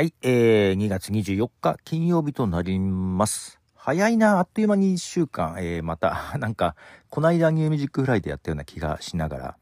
[0.00, 3.60] はい、えー、2月24日金曜日となります。
[3.74, 6.74] 早いな、あっという間に1週間、えー、また、 なんか、
[7.10, 9.56] こないだ New Music Friday でやったような気がしながら、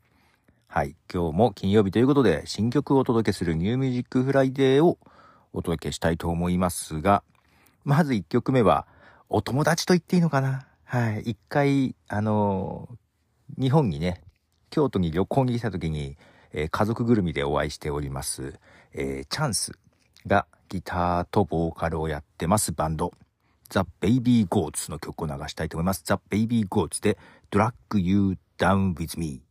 [0.69, 5.01] はい、今日も金曜日ということで、新曲をお届けする New Music Friday を
[5.53, 7.25] お届けしたいと思いますが、
[7.82, 8.86] まず1曲目は、
[9.29, 10.68] お友達と言っていいのかな。
[10.84, 14.23] はい、一回、あのー日本にね、
[14.70, 16.17] 京都に旅行に来た時に、
[16.53, 18.61] えー家族ぐるみでお会いしております、
[18.93, 19.73] えーチャンス。
[20.27, 23.13] がギターとボーカルをやってますバンド、
[23.71, 26.03] ザ・ベイビー・ゴーツの曲を流したいと思います。
[26.04, 27.18] ザ・ベイビー・ゴーツで
[27.50, 29.43] Drag You Down With Me。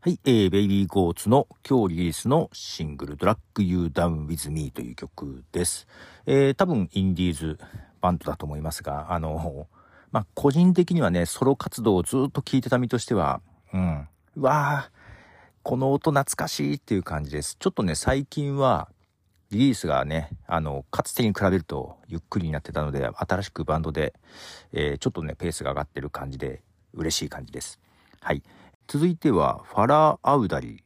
[0.00, 5.86] はい、えー、ベイビー・ゴーツの今日リリースのシングル Drag You Down With Me という曲です。
[6.26, 7.58] えー、多分インディーズ
[8.00, 9.66] バンドだと思いますが、あの、
[10.12, 13.40] まあ、個人的にはね、ソロ活動をずっと聴いてた身としては、
[13.72, 14.96] うん、うわー
[15.64, 17.56] この音懐かしいっていう感じです。
[17.58, 18.88] ちょっとね、最近は、
[19.50, 24.14] リリースがね、あの、かつてに比べるとゆっくりになってたので、新しくバンドで、
[24.72, 26.62] えーちょっとね、ペースが上がってる感じで、
[26.94, 27.78] 嬉しい感じです。
[28.20, 28.42] はい。
[28.88, 30.82] 続いては、ファラー・アウダリ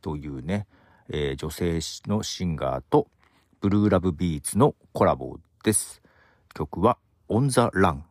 [0.00, 0.66] というね、
[1.08, 3.08] えー女性のシンガーと、
[3.60, 6.00] ブルーラブビーツのコラボです。
[6.54, 8.04] 曲は、オン・ザ・ラン。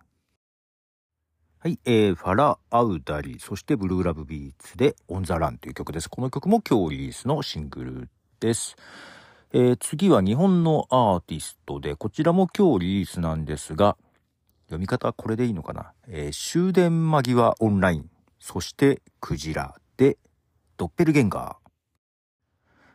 [1.60, 6.10] はい、えー、ファラ・アウダリ、そしてブルーラブビーツで、オン・ザ・ランという曲です。
[6.10, 8.10] この曲も今日リリースのシングル
[8.42, 8.76] です。
[9.56, 13.98] えー次は日本のアーティストで、こちらも今日リリースなんですが、
[14.66, 20.18] 読み方はこれでいいのかな、えー終電間際オンライン、そしてクジラで、
[20.76, 21.70] ドッペルゲンガー。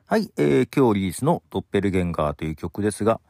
[0.06, 3.20] はい、えー今日リリースのドッペルゲンガーという曲ですが、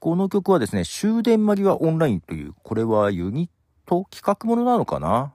[0.00, 3.50] この曲はですね、終電間際オンラインという、これはユニッ
[3.86, 5.32] ト企画ものなのかな？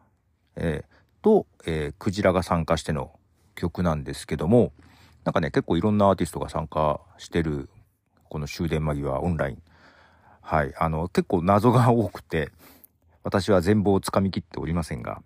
[0.58, 3.18] えーと、えークジラが参加しての
[3.56, 4.74] 曲なんですけども、
[5.28, 7.70] なんかね、結構いろんなアーティストが参加してる、
[8.30, 9.62] この終電間際オンライン。
[10.40, 10.74] はい。
[10.78, 12.50] あの、結構謎が多くて、
[13.24, 15.22] 私は全貌をつかみきっておりませんが。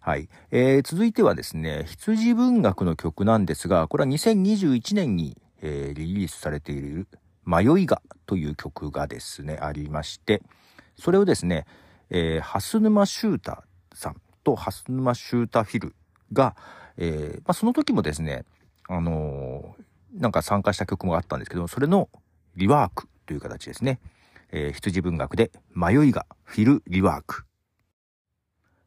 [0.00, 0.30] はい。
[0.52, 7.06] えー続いてはですね、羊文学の曲なんですが、これは2021年に、えーリリースされている、
[7.44, 10.40] 迷いがという曲がですね、ありまして、
[10.98, 11.66] それをですね、
[12.08, 15.94] えー、蓮沼シュータさんと蓮沼シュータフィル
[16.32, 16.56] が、
[16.96, 18.46] えーまあ、その時もですね、
[18.88, 19.86] あのー
[20.20, 22.08] なんか参加した曲もあったんですけど、それの
[22.56, 24.00] リワークという形ですね。
[24.50, 27.44] えー羊文学で迷いがフィルリワーク。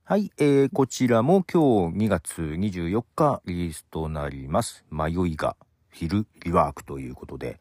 [0.06, 4.84] はい、えーこちらも今日2月24日リリースとなります。
[4.90, 5.56] 迷いが
[5.90, 7.60] フィルリワークということで、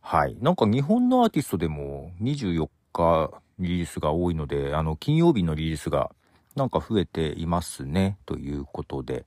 [0.00, 0.36] はい。
[0.40, 6.12] なんか日本のアーティストでも24日リリースが多いので、あの、金曜日のリリースが
[6.54, 9.24] なんか増えていますね、ということで。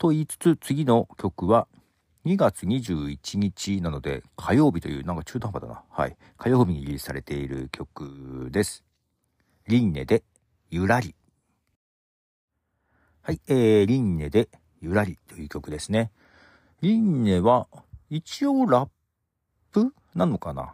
[0.00, 1.68] と言いつつ、次の曲は
[2.24, 5.82] 2月21日なので、火曜日という、なんか中途半端だな。
[5.90, 6.16] はい。
[6.38, 8.82] 火曜日にリリースされている曲です。
[9.68, 10.24] リンネで、
[10.70, 11.14] ゆらり。
[13.20, 13.42] はい。
[13.46, 14.48] えー、リンネで、
[14.80, 16.10] ゆらりという曲ですね。
[16.80, 17.66] リンネは、
[18.08, 18.88] 一応ラッ
[19.70, 20.72] プなのかな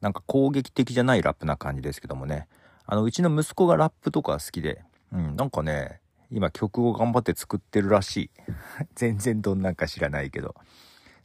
[0.00, 2.48] なんか攻撃的じゃないラップな感じですけどもね。
[2.86, 4.82] あの、うちの息子がラップとか好きで、
[5.12, 6.00] うん、なんかね、
[6.30, 8.30] 今曲を頑張って作ってるらしい。
[8.94, 10.54] 全然どんなんか知らないけど。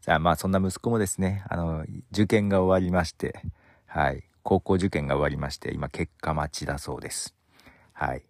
[0.02, 3.46] さあ、まあそんな息子もですね、あの、受験が終わりまして、
[3.86, 7.36] はい、高校受験が終わりまして、今結果待ちだそうです。
[7.94, 8.24] はい。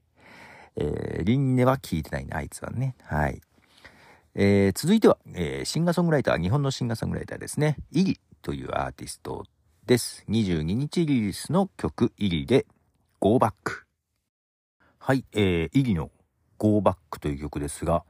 [0.75, 2.95] えー、リンネは聞いてないね、あいつはね。
[3.03, 3.41] はい。
[4.35, 7.78] えー続いては、えーシンガーソングライター、日本のシンガーソングライターですね。
[7.91, 9.45] イリというアーティスト
[9.85, 10.25] です。
[10.29, 12.66] 22日リリースの曲、イリで、
[13.19, 13.83] Go Back。
[15.00, 16.09] はい、えー、イリの
[16.63, 18.06] Go Back という曲ですが、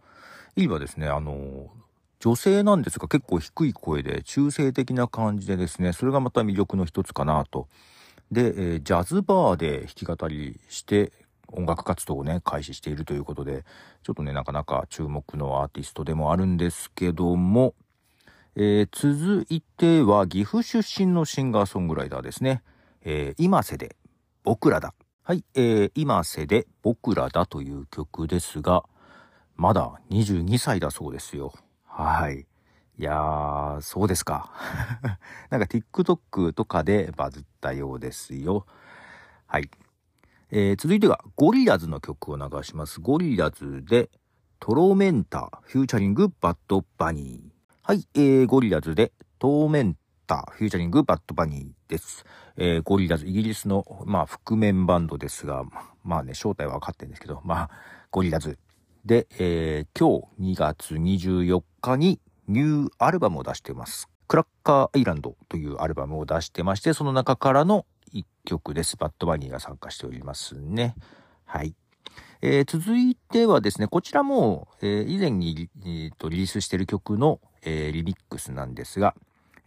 [0.56, 1.72] イリはですね、あの
[2.20, 7.68] 女性なんですが結構低い声で中性的な感じでですね、それがまた魅力の一つかなと。
[8.32, 11.12] で、えジャズバーで弾き語りして
[11.48, 13.66] 音楽活動をね、開始しているということで、
[14.04, 17.74] ちょっとね、なかなか注目のアーティストでもあるんですけども、
[18.56, 22.62] えー続いては岐阜出身のシンガーソングライターですね。
[23.02, 23.96] えー今瀬で
[24.44, 24.94] 僕らだ。
[25.26, 28.84] はい、えー今瀬で僕らだという曲ですが、
[29.56, 31.54] まだ22歳だそうですよ。
[31.86, 32.46] はい。
[33.00, 34.52] いやー、そうですか。
[35.50, 38.66] なんか TikTok とかでバズったようですよ。
[39.48, 39.70] はい。
[40.52, 43.00] えー続いては Gorillaz の曲を流します。
[43.00, 44.10] Gorillaz で
[44.60, 47.52] Tormenta featuring Bad Bunny。
[47.82, 52.26] はい、えー、 Gorillaz で Tormenta featuring Bad Bunny です。
[52.58, 55.64] えー Gorillaz、イギリスの、まあ、覆面バンドですが、
[56.04, 57.70] まあね、正体は分かってるんですけど、まあ、
[58.12, 58.58] Gorillaz。
[59.06, 64.10] で、えー今日2月24日にニューアルバムを出してます。
[64.28, 68.98] クラッカーアイランドというアルバムを出してまして、その中からの一曲です。
[68.98, 70.96] バッドバニーが参加しておりますね。
[71.46, 71.76] はい。
[72.42, 79.16] えー、続いてはですね、こちらも、えー、以前に、えーと、リリースしている曲の、えー、リミックスなんですが、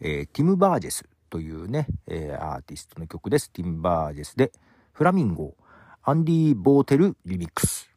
[0.00, 3.50] えーティム・バージェスというね、えーアーティストの曲です。
[3.50, 4.52] ティム・バージェスで、
[4.92, 5.54] フラミンゴ、
[6.02, 7.90] アンディ・ボーテルリミックス。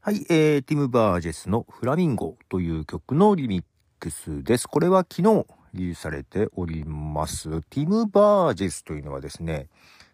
[0.00, 3.64] はい、えー、ティム・バージェスのフラミンゴという曲のリミッ
[3.98, 4.68] クスです。
[4.68, 7.60] これは昨日リリースされております。
[7.62, 9.68] ティム・バージェスというのはですね、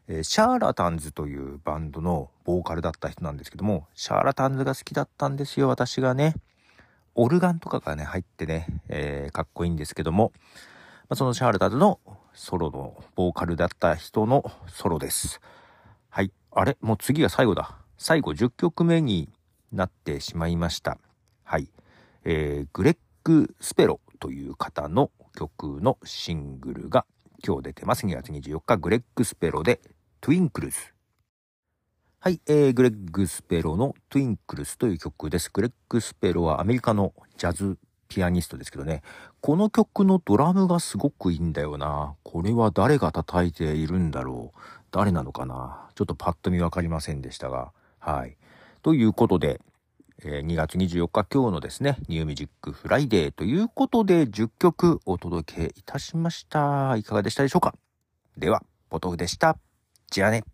[0.09, 6.35] えシャーラタンズというバンドのボーカルだった人なんですけども、シャーラタンズが好きだったんですよ、私がね。
[7.15, 10.33] オルガンとかがね、入ってね、えー、かっこいいんですけども、
[11.09, 12.01] まあ、そのシャーラタズの
[12.33, 15.41] ソロのボーカルだった人のソロです。
[16.09, 16.33] はい。
[16.51, 16.77] あれ？
[16.81, 17.77] もう次が最後だ。
[17.99, 19.29] 最後10曲目に
[19.73, 20.99] なってしまいました。
[21.45, 21.69] はい。
[22.25, 27.05] えー、 Greg Spero という方の曲のシングルが
[27.47, 28.07] 今日出てます。
[28.07, 29.81] 2月24日、 Greg Spero で
[30.21, 30.79] Twinkles。
[32.25, 35.51] はい、えー、 Greg Spero の Twinkles という曲です。
[35.53, 37.77] Greg Spero はアメリカのジャズ
[38.09, 39.03] ピアニストですけどね、
[39.41, 42.15] この曲のドラムがすごくいいんだよな。
[42.23, 44.61] これは誰が叩いているんだろう。
[44.93, 45.89] 誰なのかな。
[45.97, 48.37] ちょっとパッと見わかりませんでしたが、はい。
[48.83, 49.61] ということで、
[50.23, 56.95] えー、2月24日今日のですね、 New Music Friday ということで10曲お届けいたしました。
[56.97, 57.75] いかがでしたでしょうか
[58.37, 59.59] では、ポトフでした。
[60.09, 60.45] じゃあね。